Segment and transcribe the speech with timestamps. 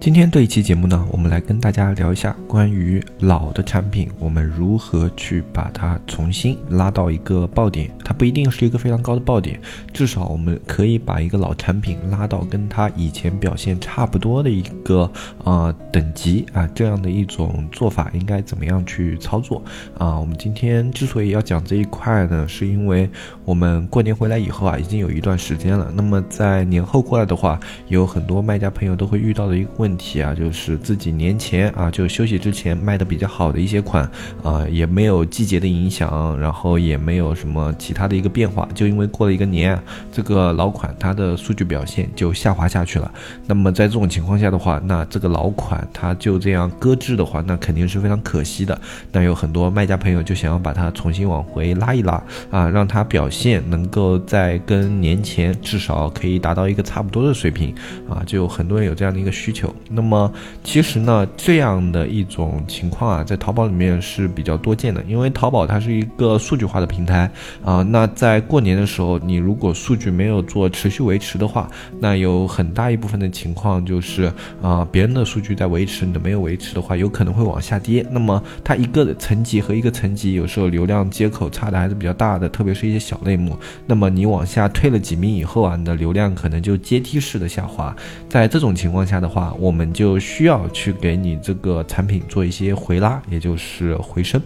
[0.00, 7.90] 今天这一期节目呢，我们来跟大家聊一下关于老的产品，我们如何去把它重新拉到一个爆点。
[8.02, 9.60] 它不一定是一个非常高的爆点，
[9.92, 15.08] 至少我们可以把一个老产品拉到跟它以前表现差不多的一个
[15.44, 19.62] 啊等级啊，这样的一种做法应该怎么样去操作
[19.98, 20.18] 啊？
[20.18, 23.06] 我们今天之所以要讲这一块呢，是因为
[23.44, 25.92] 我们过年回来以后啊，已经有一段时间了。
[25.94, 29.89] 那么在年后过来的话，有很多卖家朋友都会遇到的一个问。
[29.90, 34.08] 问题啊，就是自己年前啊，就休息之前卖的比较好的一些款
[34.40, 39.76] 啊，也没有季节的影响，然后也没有什么其他的一个变化，就因为过了一个年，
[40.12, 43.12] 这个老款它的数据表现就下滑下去了。
[43.48, 48.80] 那么在这种情况下的话，那这个老款它就这样搁置的话，那肯定是非常可惜的。
[49.10, 57.74] 那有很多卖家朋友就想要把它重新往回拉一拉啊，让它表现能够在跟年前至少可以达到一个差不多的水平
[58.08, 59.74] 啊，就很多人有这样的一个需求。
[59.88, 67.30] 那么其实呢，这样的一种情况啊，在淘宝里面是比较多见的，因为淘宝它是一个数据化的平台
[67.64, 67.82] 啊。
[67.82, 74.32] 那在过年的时候，你如果数据没有做持续维持的话，那有很大一部分的情况就是
[74.62, 78.04] 啊，别人的数据在维持，你的没有维持的话，有可能会往下跌。
[78.10, 83.56] 那么它一个层级和一个层级，有时候流量接口差的还是比较大的，特别是一些小类目。
[83.86, 87.94] 那么你往下退了几名以后啊，你的流量可能就阶梯式的下滑。
[88.28, 94.42] 在这种情况下的话，我我们就需要去给你这个产品做一些回拉，也就是回升。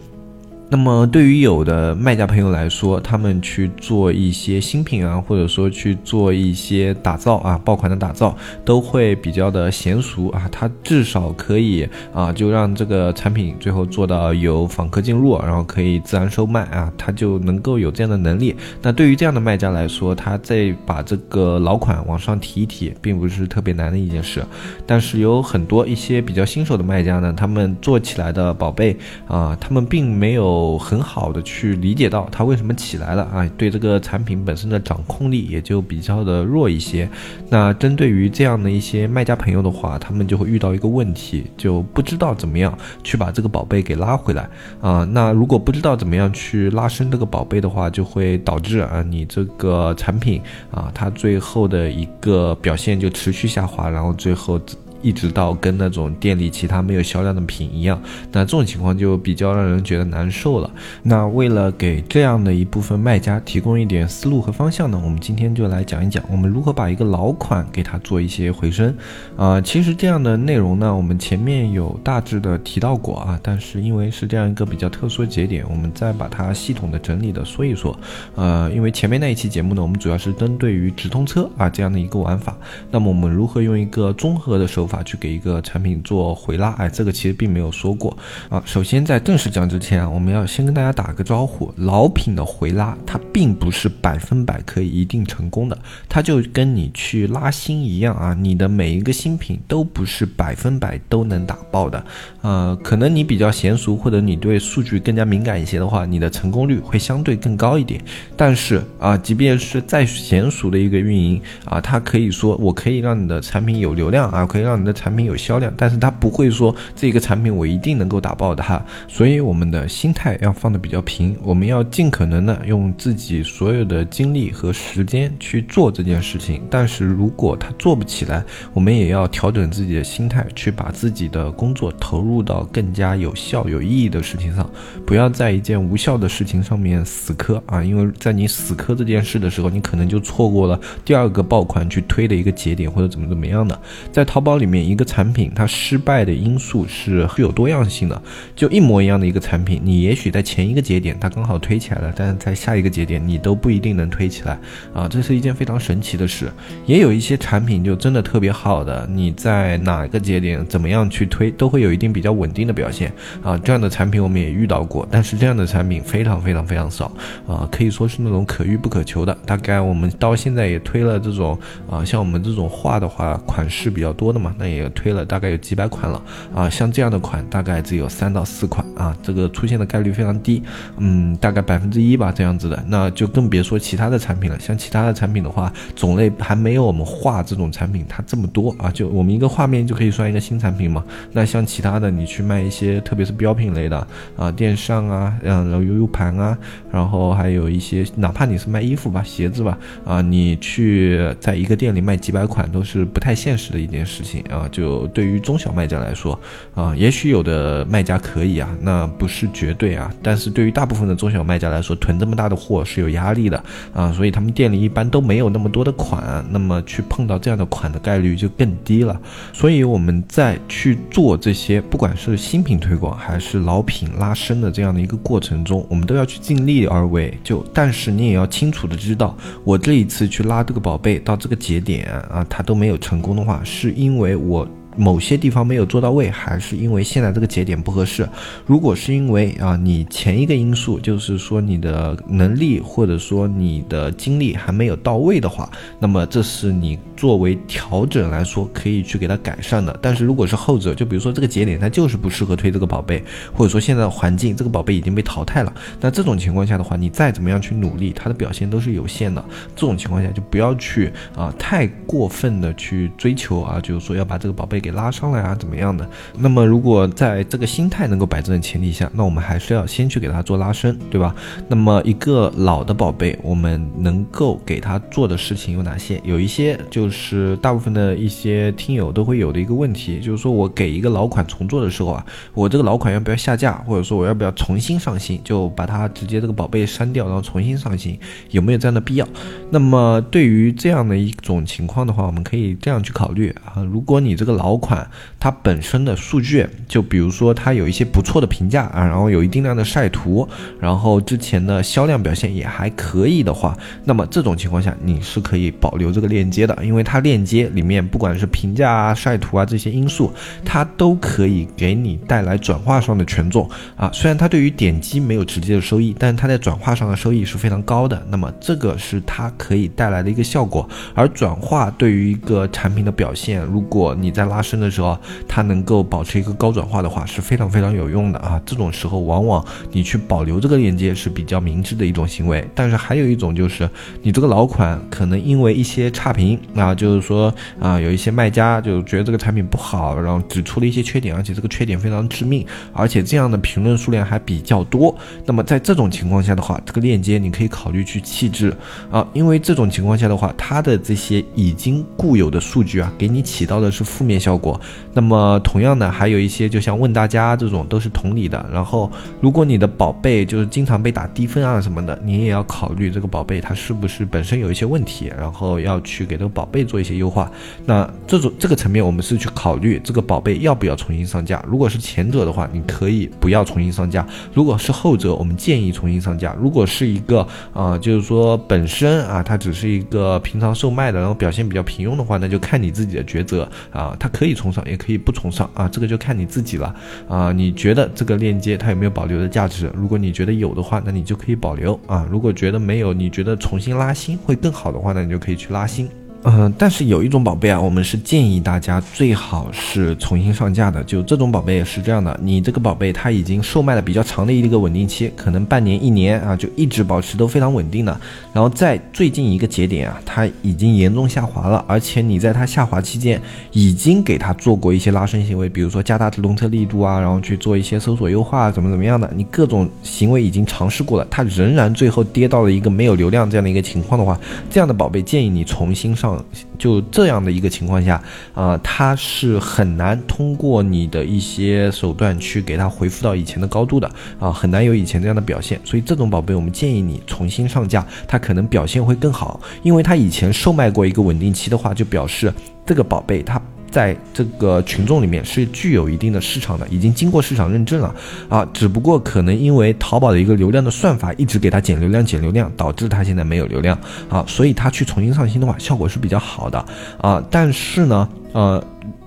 [0.75, 10.49] 那么对于有的卖家朋友来说，他们去做一些新品啊，或者说去做一些打造啊，爆款的打造，都会比较的娴熟啊。
[10.51, 18.57] 他至少可以啊，就让这个产品最后做到有访客进入，然后可以自然售卖啊，他就能够有这样的能力。
[18.83, 24.45] 那对于这样的卖家来说，他再把这个老款往上提一提，并不是特别难的一件事。
[24.85, 28.97] 但是有很多一些比较新手的卖家呢，他们做起来的宝贝
[29.29, 30.64] 啊，他们并没有。
[30.73, 37.09] 有很好的去理解到它为什么起来了啊，对这个产品本身的掌控力也就比较的弱一些。
[37.49, 44.49] 那针对于这样的一些卖家朋友的话，他们就会遇到一个问题，就不知道怎么样去把这个宝贝给拉回来
[44.81, 45.05] 啊。
[45.11, 54.61] 那如果不知道怎么样去拉伸这个宝贝的话，就会导致啊你这个产品啊它最后的一个表现就持续下滑，然后最后。
[55.05, 58.01] 一直到跟那种店里其他没有销量的品一样，
[58.33, 60.71] 那这种情况就比较让人觉得难受了。
[61.03, 68.97] 那为了给这样的一部分卖家提供一点思路和方向呢，我们今天就来讲一讲我们如何把一个老款给它做一些回升。
[69.37, 77.95] 啊，其实这样的内容呢，我们前面有大致的提到过啊，但是因为是这样一个比较特殊的节点，我们再把它系统的整理的说一说。
[78.37, 82.57] 呃，因为前面那一期节目呢，我们主要是针对于直通车啊这样的一个玩法，
[82.91, 84.94] 那么我们如何用一个综合的手法。
[84.95, 88.17] 啊去给一个产品做回拉，哎，这个其实并没有说过
[88.49, 88.63] 啊。
[88.65, 95.79] 首先在正式讲之前啊，我们要先跟大家打个招呼，老品的回拉它并不是百分百可以一定成功的，
[96.09, 102.05] 它就跟你去拉新一样啊，你的每一个新品都不是百分百都能打爆的。
[102.45, 107.99] 呃，可能你比较娴熟，或者你对数据更加敏感一些的话，你的成功率会相对更高一点。
[108.37, 118.79] 但是啊，即便是再娴熟的一个运营啊，它可以说我可以让你的产品有流量啊，可以让你的产品有销量，但是它不会说这个产品我一定能够打爆它。
[119.09, 126.61] 所以我们的心态要放的比较平，我们要尽可能的用自己所有的精力和时间去做这件事情。
[126.69, 128.45] 但是如果它做不起来，
[128.75, 132.34] 我们也要调整自己的心态，去把自己的工作投入。
[132.35, 134.69] 入到更加有效、有意义的事情上，
[135.07, 137.81] 不要在一件无效的事情上面死磕啊！
[137.81, 143.81] 因为在你死磕这件事的时候，你可能就错过了第二个爆款去推的一个节点，或者怎么怎么样的。
[144.11, 148.21] 在淘宝里面，一个产品它失败的因素是具有多样性的。
[148.57, 154.59] 就一模一样的一个产品，你也许在前一个节点它刚好推起来了，但是在下一个节点你都不一定能推起来
[154.93, 155.07] 啊！
[155.09, 156.51] 这是一件非常神奇的事。
[156.85, 162.24] 也有一些产品就真的特别好的，你在哪个节点怎么样去推，都会有一定比。
[162.25, 163.13] 比较稳定的表现
[163.43, 167.13] 啊，这样的产品我们也遇到过，但是这样的产品非常非常非常少
[167.47, 169.37] 啊，可以说是那种可遇不可求的。
[169.45, 176.23] 大概我们到现在也推了这种啊，像我们这种画的话，款式比较多的嘛，那也推了大概有几百款了
[176.55, 180.63] 啊，像这样的款大概只有三到四款啊，这个出现的概率非常低，
[180.97, 184.59] 嗯，大概百分之一吧这样子的，那就更别说其他的产品了。
[184.59, 191.05] 像其他的产品的话，种类还没有我们画这种产品它这么多啊，就我们一个画面就可以算一个新产品嘛。
[191.33, 194.07] 那像其他的，你去卖一些特别是标品类的
[194.37, 196.57] 啊，电商啊，嗯，然后 U U 盘啊，
[196.91, 204.69] 然后还有一些哪怕你是卖衣服吧、鞋子吧，啊，你去在一个店里卖几百款都是不太现实的一件事情啊。
[204.71, 206.39] 就对于中小卖家来说，
[206.75, 210.13] 啊，也许有的卖家可以啊，那不是绝对啊。
[210.23, 213.63] 但是对于大部分的中小卖家来说，囤这么大的货是有压力的
[213.93, 219.21] 啊，所以他们店里一般都没有那么多的款，那么去碰到这样的款的概率就更低了。
[219.53, 227.33] 所以我们在去做这些，不管不管是新品推广还是老品拉伸的这样的一个过程中，我们都要去尽力而为。
[227.43, 229.35] 就但是你也要清楚的知道，
[229.65, 234.69] 我这一次去拉这个宝贝到这个节点啊，它都没有成功的话，是因为我。
[234.97, 238.29] 某些地方没有做到位，还是因为现在这个节点不合适。
[238.67, 245.69] 如果是因为啊，你前一个因素就是说你的能力或者说你的精力还没有到位的话，
[245.99, 249.99] 那么这是你作为调整来说可以去给它改善的。
[250.01, 253.21] 但是如果是后者，就比如说这个节点它就是不适合推这个宝贝，
[253.53, 259.45] 或者说现在的环境这个宝贝已经被淘汰了，那这种情况下的话，你再怎么样去努力，它的表现都是有限的。
[259.75, 264.84] 这种情况下就不要去啊太过分的去追求啊，就是说要把这个宝贝。
[264.85, 266.07] 给拉上来啊，怎么样的？
[266.37, 271.35] 那么如果在这个心态能够摆正的前提下，那我们还是要先去给它做拉伸，对吧？
[271.69, 276.21] 那么一个老的宝贝，我们能够给它做的事情有哪些？
[276.23, 288.19] 有一些就是大部分的一些听友都会有的一个问题，就是说我给一个老款重做的时候啊，我这个老款要不要下架，或者说我要不要重新上新，就把它直接这个宝贝删掉，然后重新上新，
[288.51, 289.27] 有没有这样的必要？
[289.71, 295.09] 那么对于这样的一种情况的话，我们可以这样去考虑啊，如果你这个老五款
[295.45, 300.49] 它本身的数据，就比如说它有一些不错的评价啊，然后有一定量的晒图，
[300.81, 310.33] 然后之前的销量表现也还可以的话，那么这种情况下你是可以保留这个链接的，因为它链接里面不管是评价啊、晒图啊这些因素，
[310.65, 314.11] 它都可以给你带来转化上的权重啊。
[314.15, 318.27] 虽然它对于点击没有直接的收益，但是它在转化上的收益是非常高的。
[318.31, 328.61] 那么这个是它可以带来的一个效果，而转化对于一个产品的表现，如果你在拉伸的时候，它能够保持一个高转化的话，是非常非常有用的啊。
[328.65, 332.67] 这种时候，往往你去保留这个链接是比较明智的一种行为。
[332.75, 333.89] 但是还有一种就是，
[334.23, 345.15] 你这个老款可能因为一些差评啊，就是说啊，有一些卖家就觉得这个产品不好，然后指出了一些缺点，而且这个缺点非常致命，而且这样的评论数量还比较多。
[345.45, 348.75] 那么在这种情况下的话，这个链接你可以考虑去弃置
[349.11, 354.81] 啊，因为这种情况下的话，它的这些已经固有的数据啊，给你起到的是负面效果。
[355.13, 358.63] 那那么同样的，还有一些就像问大家这种都是同理的。
[358.71, 359.11] 然后，
[359.41, 367.51] 如果你的宝贝就是经常被打低分啊什么的，你也要考虑这个宝贝它是不是本身有一些问题，然后要去给这个宝贝做一些优化。
[367.87, 371.65] 那这种这个层面，我们是去考虑这个宝贝要不要重新上架。
[371.67, 374.23] 如果是前者的话，你可以不要重新上架；
[374.53, 376.55] 如果是后者，我们建议重新上架。
[376.61, 385.11] 如果是一个啊，就是说本身啊，它只是一个平常售卖的，然后表现比较平庸的话，那就看你自己的抉择啊，它可以重上，也可。
[385.11, 386.95] 以不重上啊，这个就看你自己了
[387.29, 387.53] 啊。
[387.53, 389.91] 你觉得这个链接它有没有保留的价值？
[389.95, 392.27] 如果你觉得有的话，那你就可以保留啊。
[392.31, 396.09] 如果觉得没有，你觉得重新拉新会更好的话，那你就可以去拉新。
[396.47, 401.03] 嗯，但是有一种宝贝啊，我们是建议大家最好是重新上架的。
[401.05, 408.21] 就这种宝贝也是这样的，你这个宝贝它已经售卖了比较长的一个稳定期，可能半年、一年啊，就一直保持都非常稳定的。
[408.53, 413.41] 然后在最近一个节点啊，它已经严重下滑了，而且你在它下滑期间
[413.73, 426.34] 已经给它做过一些拉伸行为，比如说加大直通车力度啊，然后去做一些搜索优化啊，怎么怎么样的，你各种行为已经尝试过了，它仍然最后跌到了一个没有流量这样的一个情况的话，这样的宝贝建议你重新上。
[426.79, 428.23] 就这样的一个情况下，
[428.55, 435.81] 啊，它是很难通过你的一些手段去给它回复到以前的高度的，啊，很难有以前这样的表现。
[435.85, 442.53] 所以这种宝贝，我们建议你重新上架，它可能表现会更好，因为它以前售卖过一个稳定期的话，就表示
[442.87, 443.61] 这个宝贝它。
[443.95, 448.13] 在这个群众里面是具有一定的市场的，已经经过市场认证了
[448.49, 453.97] 啊，只不过可能因为淘宝的一个流量的算法一直给它减流量减流量，导致它现在没有流量
[454.29, 456.85] 啊，所以它去重新上新的话，效果是比较好的
[457.21, 458.85] 啊，但是呢，呃。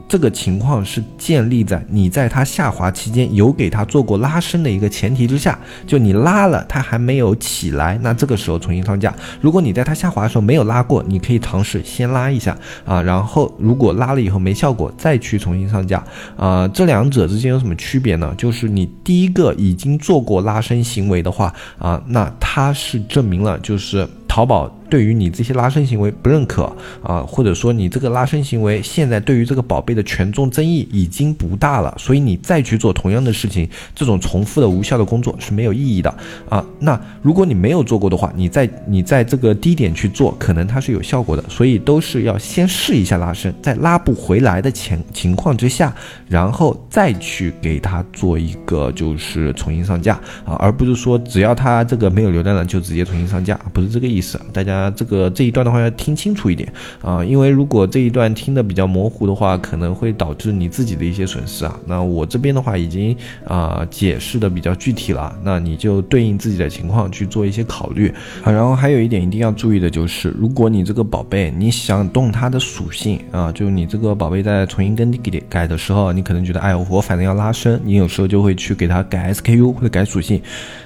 [0.08, 9.14] 这个情况是建立在你在它下滑期间有给它做过拉伸的一个前提之下，就你拉了它还没有起来，那这个时候重新上架。
[9.42, 16.02] 如果你在它下滑的时候没有拉过，你可以尝试先拉一下啊，然后如果拉了以后没效果，再去重新上架
[16.38, 16.68] 啊。
[16.70, 18.34] 这两者之间有什么区别呢？
[18.38, 24.74] 就是你第一个已经做过拉伸行为的话啊，那它是证明了就是淘宝。
[24.90, 26.64] 对于你这些拉伸行为不认可
[27.04, 36.10] 啊，或者说你这个拉伸行为现在对于这个宝贝的权重争议已经不大了，所以你再去做同样的事情，这种重复的无效的工作是没有意义的
[36.48, 36.66] 啊。
[36.80, 41.44] 那如果你没有做过的话，你在你在这个低点去做，可能它是有效果的。
[41.50, 45.94] 所以都是要先试一下拉伸，在拉不回来的前情况之下，
[46.30, 50.14] 然后再去给它做一个就是重新上架
[50.46, 54.77] 啊，而不是说只要它这个没有流量了就直接重新上架，不是这个意思，大家。
[54.78, 61.80] 啊，这个这一段的话要听清楚一点啊，因为如果这一段听的比较模糊的话，可能会导致你自己的一些损失啊。
[61.86, 63.16] 那我这边的话已经
[63.46, 68.52] 啊解释的比较具体了，那你就对应自己的情况去做一些考虑啊。
[68.52, 80.42] 然后还有一点一定要注意的就是，如果你这个宝贝你想动它的属性啊，就你这个宝贝在重新跟给改的时候，你可能觉得哎，我反正要拉伸，你有时候就会去给它改 SKU 或者改属性。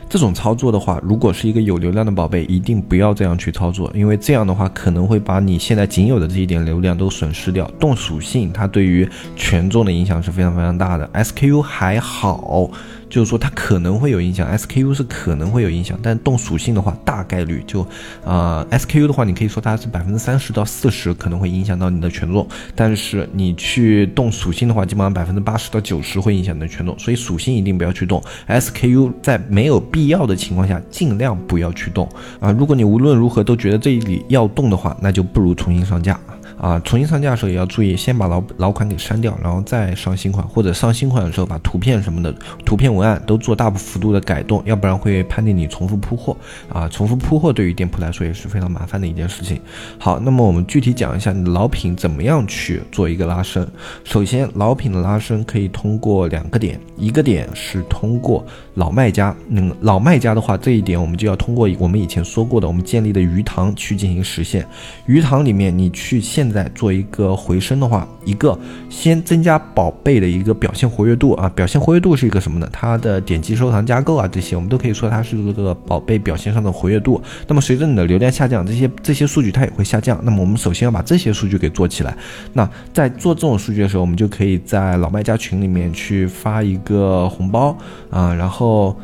[0.10, 7.70] 这种操作的话，如果是一个有流量的宝贝，一定不要这样去操作，因为这样的话可能会把你现在仅有的这一点流量都损失掉。
[7.80, 12.70] 动属性它对于权重的影响是非常非常大的，SKU 还好。
[13.12, 17.86] 就是说它可能会有影响，SKU 是可能会有影响，但动属性的话，大概率就，
[18.26, 32.08] 啊，SKU 的话，你可以说它是百分之三十到四十可能会影响到你的权重，但是你去动属性的话，基本上百分之八十到九十会影响你的权重，所以属性一定不要去动，SKU 在没有必要的情况下尽量不要去动
[32.40, 32.50] 啊。
[32.52, 36.18] 如果你无论如何都觉得这里要动的话，那就不如重新上架。
[36.62, 42.32] 啊，重新上架的时候也要注意，先把老老款给删掉，然后再上新款，或者上新款的时候把图片什么的、
[42.64, 46.38] 图片文案都做大幅度的改动，要不然会判定你重复铺货。
[46.72, 49.60] 啊，重复铺货对于店铺来说也是非常麻烦的一件事情。
[49.98, 53.68] 好，那么我们具体讲一下你的老品怎么样去做一个拉伸。
[54.04, 64.64] 首先，老品的拉伸可以通过两个点，一个点是通过老卖家，嗯，老卖家的话，这一点我们就要通过我们以前说过的我们建立的鱼塘去进行实现。
[65.08, 68.58] 鱼塘里面你去现在做一个回升的话，一个
[68.90, 72.68] 先增加宝贝的一个表现活跃度啊，表现活跃度是一个什么呢？
[72.72, 77.22] 它的点击、收藏、加购啊这些，我们都可以说它是这个宝贝表现上的活跃度。
[77.48, 80.20] 那么随着你的流量下降，这些这些数据它也会下降。
[80.24, 82.16] 那么我们首先要把这些数据给做起来。
[82.54, 87.78] 那在做这种数据的时候，我们就可以在老卖家群里面去发一个红包
[88.10, 88.98] 啊，然后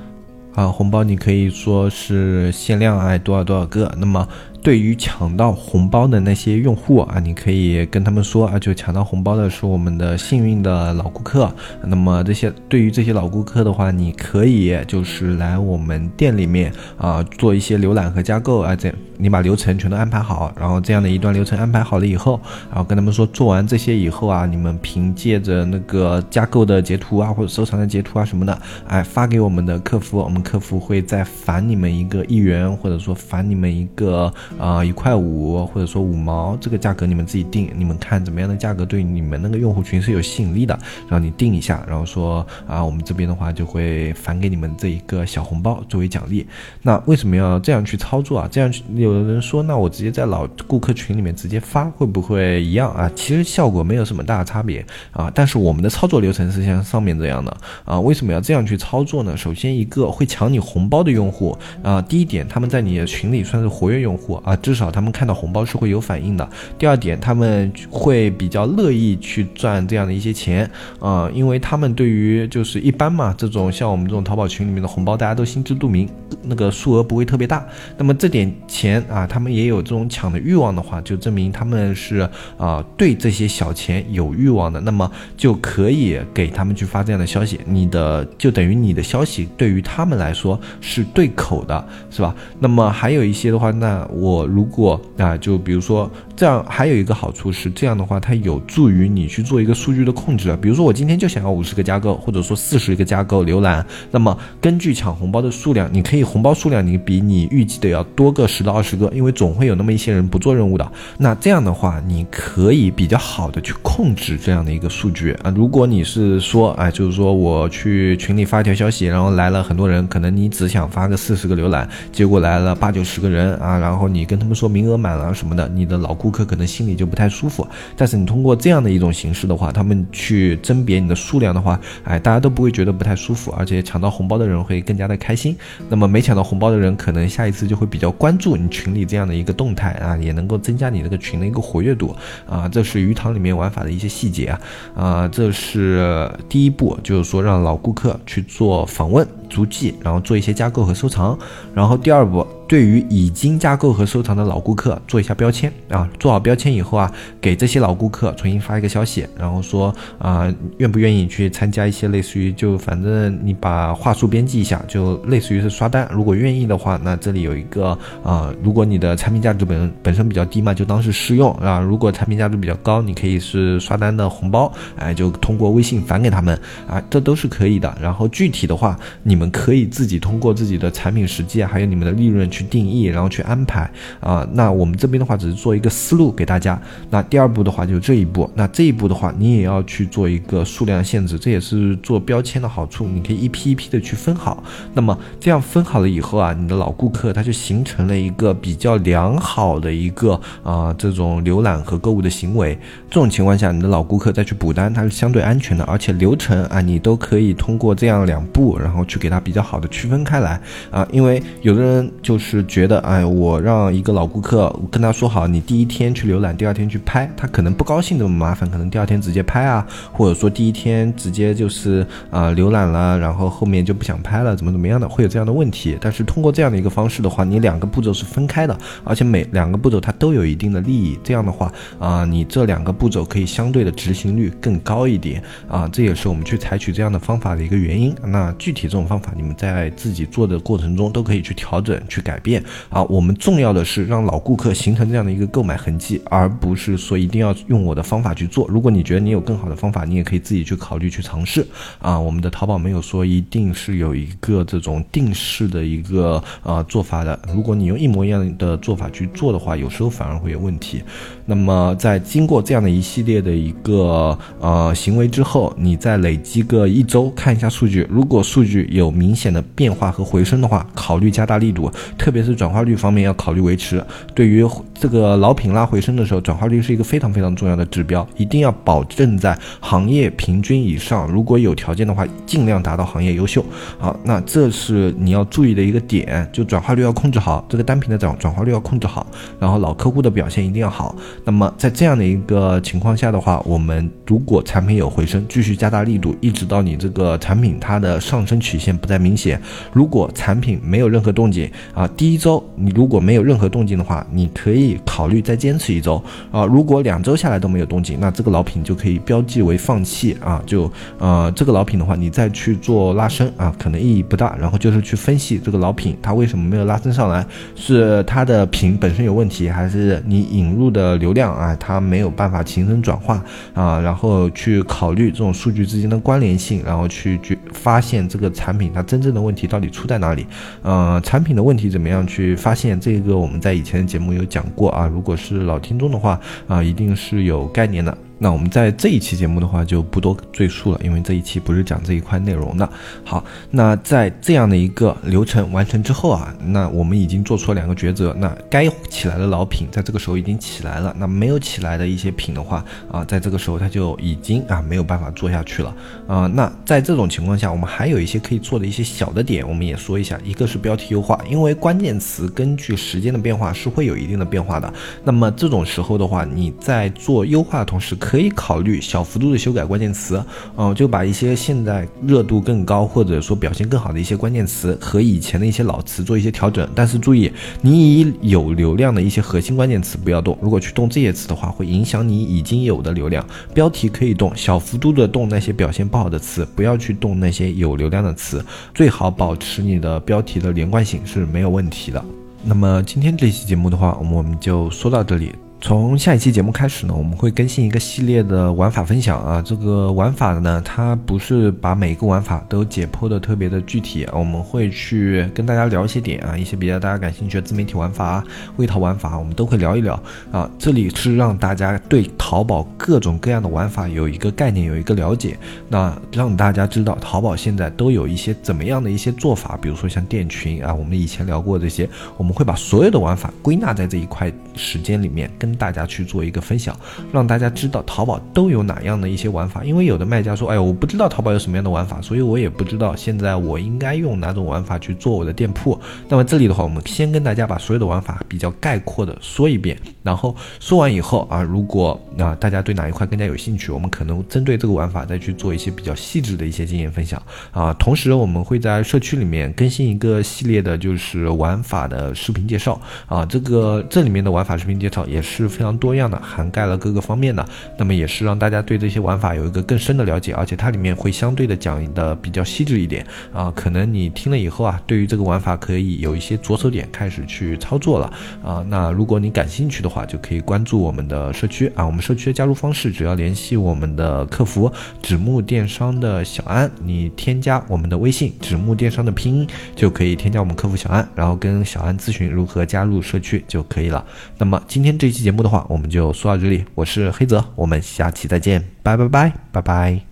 [0.53, 4.27] 啊红包你可以说是限量哎多少多少个，那么。
[4.67, 11.49] 对于抢到红包的那些用户啊，你可以跟他们说啊，就抢到红包的是我们的幸运的老顾客。
[11.85, 34.31] 那么这些对于这些老顾客的话，你可以就是来我们店里面啊做一些浏览和加购啊，这你把流程全都安排好，然后这样的一段流程安排好了以后，然后跟他们说做完这些以后啊，你们凭借着那个加购的截图啊或者收藏的截图啊什么的，哎发给我们的客服，我们客服会再返你们一个一元或者说返你们一个。
[34.57, 46.45] 啊，一块五或者说五毛，这个价格你们自己定，你们看怎么样的价格对你们那个用户群是有吸引力的，然后你定一下，然后说啊，我们这边的话就会返给你们这一个小红包作为奖励。
[46.81, 48.47] 那为什么要这样去操作啊？
[48.51, 53.11] 这样去有的人说，那我直接在老顾客群里面直接发会不会一样啊？
[53.15, 57.99] 其实效果没有什么大的差别啊，但是我们的操作流程是像上面这样的啊。
[57.99, 59.35] 为什么要这样去操作呢？
[59.35, 64.27] 首先一个会抢你红包的用户啊，第一点他们在你的群里算是活跃用户。
[64.43, 66.47] 啊，至少他们看到红包是会有反应的。
[66.77, 76.07] 第二点，他们会比较乐意去赚这样的一些钱啊，因为他们对于就是一般嘛，这种像我们这种淘宝群里面的红包，大家都心知肚明，
[76.43, 77.65] 那个数额不会特别大。
[77.97, 82.27] 那么这点钱啊，他们也有这种抢的欲望的话，就证明他们是
[82.57, 84.81] 啊对这些小钱有欲望的。
[84.81, 92.35] 那么就可以给他们去发这样的消息，你的就等于你的消息对于他们来说是对口的，是吧？
[92.59, 94.47] 那么还有一些的话，那我。
[94.47, 100.57] 如果啊，就比如说这样，还有一个好处是这样的话，它有助于你去做一个数据的控制。
[100.61, 110.91] 比如说我今天就想要五十个加购，或者说四十个加购浏览，那么根据抢红包的数量，你可以红包数量你比你预计的要多个十到二十十个，因为总会有那么一些人不做任务的。
[111.17, 115.53] 那这样的话，你可以比较好的去控制这样的一个数据啊。
[115.55, 124.07] 如果你是说，哎，就是说我去群里发一条消息，然后来了很多人，可能你只想发个四十个浏览，结果来了八九十个人啊，然后。
[124.07, 127.67] 你跟他们说名额满了什么的，你的老顾客可能心里就不太舒服。
[127.97, 135.53] 但是你通过这样的一种形式的话，他们去甄别你的数量的话，哎，大家都不会觉得不太舒服，而且抢到红包的人会更加的开心。
[135.89, 142.15] 那么没抢到红包的人，可能下一次就会比较关注你群里这样的一个动态啊，也能够增加你这个群的一个活跃度
[142.47, 142.69] 啊。
[142.69, 144.59] 这是鱼塘里面玩法的一些细节啊，
[144.95, 149.27] 啊，这是第一步，就是说让老顾客去做访问。
[149.49, 151.37] 足迹，然后做一些加购和收藏，
[151.73, 152.45] 然后第二步。
[152.67, 166.05] 对于已经加购和收藏的老顾客做一下标签啊，做好标签以后啊，给这些老顾客重新发一个消息，然后说啊，愿不愿意去参加一些类似于就反正你把话术编辑一下，就类似于是刷单。
[166.11, 171.79] 如果愿意的话，那这里有一个啊，如果你的产品价值本本身比较低嘛，就当是试用啊。
[171.79, 177.97] 如果产品价值比较高，你可以是刷单的红包，哎，就通过微信返给他们啊，这都是可以的。
[178.01, 182.47] 然后具体的话，你你们可以自己通过自己的产品实际啊还有你们的利润。
[182.49, 183.87] 去定义，然后去安排
[184.19, 184.47] 啊。
[184.53, 186.81] 那我们这边的话，只是做一个思路给大家。
[187.09, 188.49] 那第二步的话，就是这一步。
[188.55, 193.05] 那这一步的话，你也要去做一个数量限制，这也是做标签的好处。
[193.05, 194.63] 你可以一批一批的去分好。
[194.93, 202.77] 那么这样分好了以后啊，你的老顾客他就形成了一个比较良好的一个啊这种浏览和购物的行为。
[203.09, 211.07] 这种情况下，你的老顾客再去补单，它是相对安全的，而且流程啊，你都可以通过这样两步，然后去给给它比较好的区分开来啊。
[211.11, 212.63] 因为有的人就是。
[212.67, 225.97] 觉得，哎，我让一个老顾客跟他说好，你第一天去浏览，第二天去拍，他可能不高兴，这么麻烦，可能第二天直接拍啊，或者说第一天直接就是啊浏览了，然后后面就不想拍了，怎么怎么样的，会有这样的问题。
[226.01, 238.13] 但是通过这样的一个方式的话，你两个步骤是分开的，而且每两个步骤它都有一定的利益，这样的话啊，你这两个步骤可以相对的执行率更高一点啊，这也是我们去采取这样的方法的一个原因。
[238.25, 242.37] 那具体这种方方法，你们在自己做的过程中都可以去调整去改。
[242.37, 248.67] 改变啊，我们重要的是让老顾客形成这样的一个购买痕迹，而不是说一定要用我的方法去做。
[248.67, 251.65] 如果你觉得你有更好的方法，你也可以自己去考虑去尝试
[251.97, 252.19] 啊。
[252.19, 257.39] 我们的淘宝没有说一定是有一个这种定式的一个呃做法的。
[257.51, 261.01] 如果你用一模一样的做法去做的话，有时候反而会有问题。
[261.47, 271.91] 那么在经过这样的一系列的一个呃行为之后，你再累积个一周看一下数据，如果数据有有明显的变化和回升的话，考虑加大力度。
[272.17, 274.03] 特别是转化率方面要考虑维持。
[274.35, 274.63] 对于
[274.99, 281.27] 这个老品拉回升的时候，转化率是一个非常非常重要的指标，一定要保证在行业平均以上。
[281.27, 283.63] 如果有条件的话，尽量达到行业优秀。
[283.99, 289.25] 好，那这是你要注意的一个点，就转化率要控制好，这个单品的转转化率要控制好，
[289.59, 291.15] 然后老客户的表现一定要好。
[291.43, 299.61] 那么在这样的一个情况下的话，我们如果产品有回升，继续加大力度，一直到你这个产品它的上升曲线不再明显。
[299.93, 302.07] 如果产品没有任何动静啊。
[302.17, 306.63] 第一周你如果没有任何动静的话，你可以考虑再坚持一周啊。
[306.65, 310.61] 如果两周下来都没有动静，那这个老品就可以标记为放弃啊。
[310.65, 314.55] 就呃这个老品的话，你再去做拉伸啊，可能意义不大。
[314.59, 317.45] 然后就是去分析这个老品它为什么没有拉升上来，
[317.75, 323.99] 是它的品本身有问题，还是你引入的流量啊它没有办法形成转化啊？
[324.01, 330.45] 然后去考虑这种数据之间的关联性，然后去去发现这个产品它真正的问题到底出在哪里？
[330.81, 331.87] 呃，产品的问题？
[331.89, 333.37] 怎么样去发现这个？
[333.37, 338.15] 我们在以前的节目有讲过啊，如果是老听众的话啊，一定是有概念的。
[338.39, 342.89] 那我们在这一期节目的话就不多赘述了，因为这一期不是讲这一块内容的。
[343.23, 348.35] 好，那在这样的一个流程完成之后啊，那我们已经做出了两个抉择。
[348.37, 355.95] 那该起来的老品在这个时候已经起来了，那没有起来的一些品的话啊，在这个时候它就已经啊没有办法做下去了
[356.27, 356.47] 啊。
[356.47, 360.39] 那在这种情况下，我们还有一些可以做的一些小的点，我们也说一下。
[360.43, 364.93] 一个是标题优化，因为关键词根据时间的变化是会有一定的变化的。
[365.23, 370.43] 那么这种时候的话，你在做优化的同时，可以考虑小幅度的修改关键词，
[370.75, 376.85] 嗯，就把一些现在热度更高或者说表现更好的一些关键词和以前的一些老词做一些调整。
[376.93, 377.49] 但是注意，
[377.81, 383.45] 你以有流量的一些核心关键词不要动，如果去动这些词的话，会影响你已经有的流量。
[383.73, 388.61] 标题可以动，小幅度的动那些表现不好的词，不要去动那些有流量的词，
[388.93, 392.21] 最好保持你的标题的连贯性是没有问题的。
[392.65, 395.53] 那么今天这期节目的话，我们就说到这里。
[395.87, 399.61] 从下一期节目开始呢，我们会更新一个系列的玩法分享啊。
[399.61, 408.43] 这个玩法呢，它不是把每一个玩法都解剖的特别的具体，我们会去跟大家聊一些点啊，一些比较大家感兴趣的自媒体玩法、啊
[408.75, 410.21] 微淘玩法，我们都会聊一聊
[410.51, 410.69] 啊。
[410.77, 415.57] 这里是让大家对淘宝各种各样的玩法有一个概念，有一个了解。
[415.87, 425.76] 那让大家知道淘宝现在都有一些怎么样的一些做法，比如说像店群啊，我们以前聊过这些，我们会把所有的玩法归纳在这一块时间里面跟。
[425.77, 426.97] 大家去做一个分享，
[427.31, 429.83] 让大家知道淘宝都有哪样的一些玩法。
[429.83, 447.93] 因为有的卖家说：“哎，我不知道淘宝有什么样的玩法，所以我也不知道现在我应该用哪种玩法去做我的店铺。”那么这里的话，我们先跟大家把所有的玩法比较概括的说一遍，然后说完以后啊，如果啊大家对哪一块更加有兴趣，我们可能针对这个玩法再去做一些比较细致的一些经验分享啊。
[447.93, 453.45] 同时，我们会在社区里面更新一个系列的，就是玩法的视频介绍啊。
[453.45, 455.56] 这个这里面的玩法视频介绍也是。
[455.63, 457.65] 是非常多样的，涵盖了各个方面的，
[457.97, 468.31] 那么也是让大家对这些玩法有一个更深的了解，而且它里面会相对的讲的比较细致一点啊，可能你听了以后啊，对于这个玩法可以有一些着手点开始去操作了
[468.63, 468.85] 啊。
[468.89, 474.91] 那如果你感兴趣的话，就可以关注我们的社区啊，我们社区的加入方式只要联系我们的客服
[475.21, 484.23] 纸木电商的小安，你添加我们的微信纸木电商的拼音就可以添加我们客服小安，然后跟小安咨询如何加入社区就可以了。
[484.57, 485.46] 那么今天这期。
[485.47, 486.83] 节目的话，我们就说到这里。
[486.93, 490.26] 我是黑泽，我们下期再见，拜拜拜拜拜。